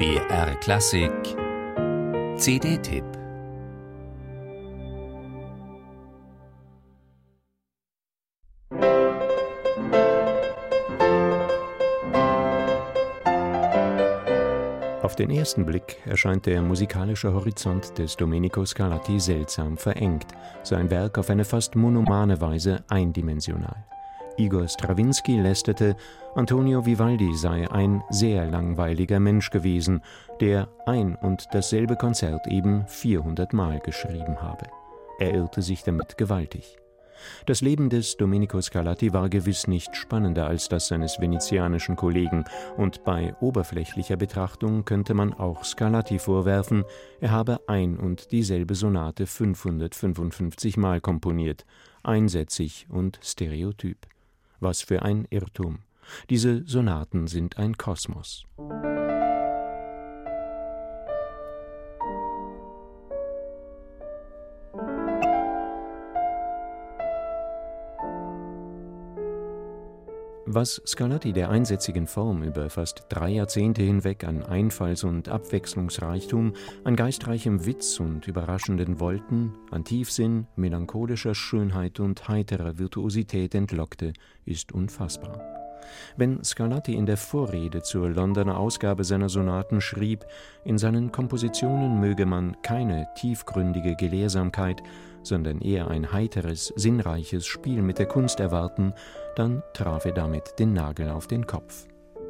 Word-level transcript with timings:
BR 0.00 0.54
Klassik. 0.60 1.12
CD-Tipp 2.38 3.04
Auf 15.02 15.16
den 15.16 15.28
ersten 15.28 15.66
Blick 15.66 15.98
erscheint 16.06 16.46
der 16.46 16.62
musikalische 16.62 17.34
Horizont 17.34 17.98
des 17.98 18.16
Domenico 18.16 18.64
Scarlatti 18.64 19.20
seltsam 19.20 19.76
verengt, 19.76 20.28
sein 20.62 20.88
Werk 20.88 21.18
auf 21.18 21.28
eine 21.28 21.44
fast 21.44 21.76
monomane 21.76 22.40
Weise 22.40 22.84
eindimensional. 22.88 23.84
Igor 24.36 24.68
Strawinski 24.68 25.38
lästerte, 25.40 25.96
Antonio 26.34 26.86
Vivaldi 26.86 27.34
sei 27.34 27.70
ein 27.70 28.02
sehr 28.10 28.46
langweiliger 28.46 29.20
Mensch 29.20 29.50
gewesen, 29.50 30.02
der 30.40 30.68
ein 30.86 31.16
und 31.16 31.46
dasselbe 31.52 31.96
Konzert 31.96 32.46
eben 32.46 32.86
400 32.86 33.52
Mal 33.52 33.80
geschrieben 33.80 34.40
habe. 34.40 34.66
Er 35.18 35.34
irrte 35.34 35.62
sich 35.62 35.82
damit 35.82 36.16
gewaltig. 36.16 36.78
Das 37.46 37.60
Leben 37.60 37.90
des 37.90 38.16
Domenico 38.16 38.60
Scarlatti 38.60 39.12
war 39.12 39.28
gewiss 39.28 39.66
nicht 39.66 39.94
spannender 39.94 40.46
als 40.46 40.68
das 40.68 40.88
seines 40.88 41.20
venezianischen 41.20 41.96
Kollegen, 41.96 42.44
und 42.76 43.04
bei 43.04 43.34
oberflächlicher 43.40 44.16
Betrachtung 44.16 44.84
könnte 44.84 45.14
man 45.14 45.32
auch 45.34 45.64
Scarlatti 45.64 46.18
vorwerfen, 46.18 46.84
er 47.20 47.30
habe 47.30 47.60
ein 47.66 47.98
und 47.98 48.32
dieselbe 48.32 48.74
Sonate 48.74 49.26
555 49.26 50.76
Mal 50.76 51.00
komponiert, 51.00 51.66
einsätzig 52.02 52.86
und 52.88 53.18
stereotyp. 53.22 54.06
Was 54.60 54.82
für 54.82 55.02
ein 55.02 55.26
Irrtum. 55.30 55.80
Diese 56.28 56.66
Sonaten 56.66 57.26
sind 57.26 57.58
ein 57.58 57.76
Kosmos. 57.76 58.46
Was 70.52 70.82
Scarlatti 70.84 71.32
der 71.32 71.48
einsätzigen 71.48 72.08
Form 72.08 72.42
über 72.42 72.70
fast 72.70 73.04
drei 73.08 73.30
Jahrzehnte 73.30 73.82
hinweg 73.82 74.24
an 74.24 74.42
Einfalls- 74.42 75.04
und 75.04 75.28
Abwechslungsreichtum, 75.28 76.54
an 76.82 76.96
geistreichem 76.96 77.66
Witz 77.66 78.00
und 78.00 78.26
überraschenden 78.26 78.98
Wolken, 78.98 79.52
an 79.70 79.84
Tiefsinn, 79.84 80.48
melancholischer 80.56 81.36
Schönheit 81.36 82.00
und 82.00 82.26
heiterer 82.26 82.78
Virtuosität 82.78 83.54
entlockte, 83.54 84.12
ist 84.44 84.72
unfassbar. 84.72 85.59
Wenn 86.16 86.42
Scarlatti 86.44 86.94
in 86.94 87.06
der 87.06 87.16
Vorrede 87.16 87.82
zur 87.82 88.10
Londoner 88.10 88.58
Ausgabe 88.58 89.04
seiner 89.04 89.28
Sonaten 89.28 89.80
schrieb, 89.80 90.24
in 90.64 90.78
seinen 90.78 91.12
Kompositionen 91.12 92.00
möge 92.00 92.26
man 92.26 92.56
keine 92.62 93.08
tiefgründige 93.16 93.96
Gelehrsamkeit, 93.96 94.82
sondern 95.22 95.60
eher 95.60 95.88
ein 95.88 96.12
heiteres, 96.12 96.72
sinnreiches 96.76 97.46
Spiel 97.46 97.82
mit 97.82 97.98
der 97.98 98.06
Kunst 98.06 98.40
erwarten, 98.40 98.94
dann 99.36 99.62
traf 99.74 100.04
er 100.04 100.12
damit 100.12 100.58
den 100.58 100.72
Nagel 100.72 101.10
auf 101.10 101.26
den 101.26 101.46
Kopf. 101.46 101.86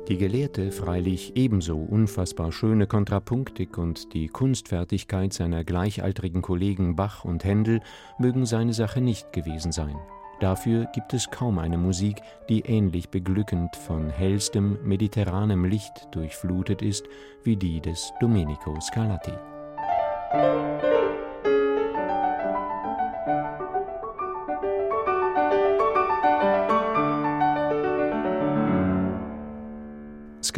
Die 0.09 0.19
gelehrte, 0.19 0.73
freilich 0.73 1.37
ebenso 1.37 1.77
unfassbar 1.77 2.51
schöne 2.51 2.87
Kontrapunktik 2.87 3.79
und 3.79 4.13
die 4.13 4.27
Kunstfertigkeit 4.27 5.33
seiner 5.33 5.63
gleichaltrigen 5.63 6.43
Kollegen 6.43 6.97
Bach 6.97 7.25
und 7.25 7.45
Händel 7.45 7.81
mögen 8.19 8.45
seine 8.45 8.73
Sache 8.73 9.01
nicht 9.01 9.33
gewesen 9.33 9.71
sein. 9.71 9.97
Dafür 10.41 10.87
gibt 10.87 11.13
es 11.13 11.31
kaum 11.31 11.59
eine 11.59 11.77
Musik, 11.77 12.23
die 12.49 12.61
ähnlich 12.61 13.11
beglückend 13.11 13.77
von 13.77 14.09
hellstem 14.09 14.79
mediterranem 14.83 15.67
Licht 15.67 16.09
durchflutet 16.13 16.81
ist 16.81 17.05
wie 17.45 17.57
die 17.57 17.81
des 17.81 18.11
Domenico 18.21 18.81
Scarlatti. 18.81 19.33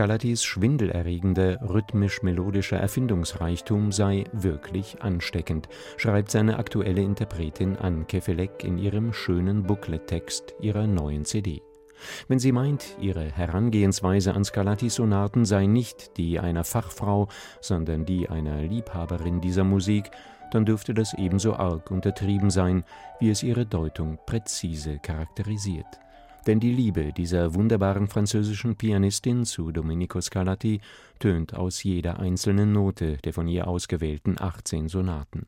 Scarlattis 0.02 0.42
schwindelerregender, 0.42 1.60
rhythmisch-melodischer 1.62 2.76
Erfindungsreichtum 2.76 3.92
sei 3.92 4.24
wirklich 4.32 5.00
ansteckend, 5.00 5.68
schreibt 5.96 6.32
seine 6.32 6.58
aktuelle 6.58 7.02
Interpretin 7.02 7.76
Anke 7.76 8.20
Felek 8.20 8.64
in 8.64 8.78
ihrem 8.78 9.12
schönen 9.12 9.62
Booklet-Text 9.62 10.56
ihrer 10.58 10.88
neuen 10.88 11.24
CD. 11.24 11.62
Wenn 12.26 12.40
sie 12.40 12.50
meint, 12.50 12.96
ihre 13.00 13.30
Herangehensweise 13.30 14.34
an 14.34 14.44
Scarlattis 14.44 14.96
Sonaten 14.96 15.44
sei 15.44 15.66
nicht 15.66 16.16
die 16.16 16.40
einer 16.40 16.64
Fachfrau, 16.64 17.28
sondern 17.60 18.04
die 18.04 18.28
einer 18.28 18.60
Liebhaberin 18.60 19.40
dieser 19.40 19.62
Musik, 19.62 20.10
dann 20.50 20.64
dürfte 20.64 20.94
das 20.94 21.14
ebenso 21.14 21.54
arg 21.54 21.92
untertrieben 21.92 22.50
sein, 22.50 22.82
wie 23.20 23.30
es 23.30 23.44
ihre 23.44 23.66
Deutung 23.66 24.18
präzise 24.26 24.98
charakterisiert. 24.98 26.00
Denn 26.46 26.58
die 26.58 26.72
Liebe 26.72 27.12
dieser 27.12 27.54
wunderbaren 27.54 28.08
französischen 28.08 28.76
Pianistin 28.76 29.44
zu 29.44 29.70
Domenico 29.70 30.20
Scarlatti 30.20 30.80
tönt 31.20 31.54
aus 31.54 31.82
jeder 31.84 32.18
einzelnen 32.18 32.72
Note 32.72 33.18
der 33.18 33.32
von 33.32 33.46
ihr 33.46 33.68
ausgewählten 33.68 34.36
18 34.40 34.88
Sonaten. 34.88 35.46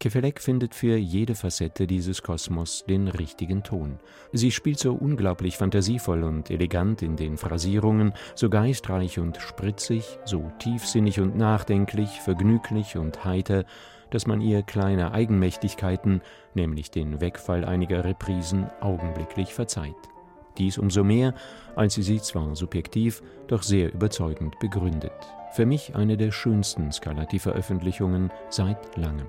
Kefelec 0.00 0.40
findet 0.40 0.74
für 0.74 0.96
jede 0.96 1.34
Facette 1.34 1.86
dieses 1.86 2.22
Kosmos 2.22 2.84
den 2.86 3.08
richtigen 3.08 3.62
Ton. 3.62 3.98
Sie 4.32 4.50
spielt 4.50 4.78
so 4.78 4.92
unglaublich 4.92 5.56
fantasievoll 5.56 6.24
und 6.24 6.50
elegant 6.50 7.00
in 7.00 7.16
den 7.16 7.38
Phrasierungen, 7.38 8.12
so 8.34 8.50
geistreich 8.50 9.18
und 9.18 9.38
spritzig, 9.38 10.18
so 10.26 10.50
tiefsinnig 10.58 11.20
und 11.20 11.36
nachdenklich, 11.38 12.20
vergnüglich 12.20 12.98
und 12.98 13.24
heiter, 13.24 13.64
dass 14.10 14.26
man 14.26 14.42
ihr 14.42 14.62
kleine 14.62 15.12
Eigenmächtigkeiten, 15.12 16.20
nämlich 16.54 16.90
den 16.90 17.22
Wegfall 17.22 17.64
einiger 17.64 18.04
Reprisen, 18.04 18.66
augenblicklich 18.80 19.54
verzeiht. 19.54 20.13
Dies 20.58 20.78
umso 20.78 21.04
mehr, 21.04 21.34
als 21.76 21.94
sie 21.94 22.02
sie 22.02 22.20
zwar 22.20 22.54
subjektiv, 22.54 23.22
doch 23.48 23.62
sehr 23.62 23.92
überzeugend 23.92 24.58
begründet. 24.60 25.12
Für 25.52 25.66
mich 25.66 25.94
eine 25.94 26.16
der 26.16 26.32
schönsten 26.32 26.90
Scarlatti-Veröffentlichungen 26.92 28.30
seit 28.50 28.96
langem. 28.96 29.26